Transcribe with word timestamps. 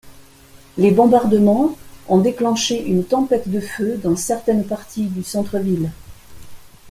Les 0.79 0.89
bombardements 0.89 1.77
ont 2.07 2.17
déclenché 2.17 2.83
une 2.83 3.05
tempête 3.05 3.49
de 3.49 3.59
feu 3.59 3.97
dans 4.03 4.15
certaines 4.15 4.65
parties 4.65 5.05
du 5.05 5.21
centre-ville. 5.21 5.91